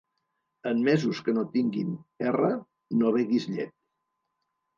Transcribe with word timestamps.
En 0.69 0.79
mesos 0.87 1.19
que 1.27 1.35
no 1.35 1.43
tinguin 1.57 1.91
«r», 2.31 2.49
no 3.03 3.13
beguis 3.19 3.47
llet. 3.53 3.79